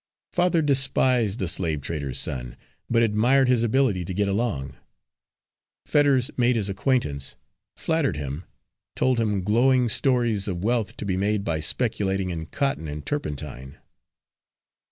Father 0.33 0.63
despised 0.63 1.37
the 1.37 1.47
slavetrader's 1.47 2.17
son, 2.17 2.57
but 2.89 3.03
admired 3.03 3.47
his 3.47 3.61
ability 3.61 4.03
to 4.05 4.15
get 4.15 4.27
along. 4.27 4.75
Fetters 5.85 6.31
made 6.35 6.55
his 6.55 6.69
acquaintance, 6.69 7.35
flattered 7.77 8.17
him, 8.17 8.43
told 8.95 9.19
him 9.19 9.43
glowing 9.43 9.87
stories 9.89 10.47
of 10.47 10.63
wealth 10.63 10.97
to 10.97 11.05
be 11.05 11.17
made 11.17 11.43
by 11.43 11.59
speculating 11.59 12.31
in 12.31 12.47
cotton 12.47 12.87
and 12.87 13.05
turpentine. 13.05 13.77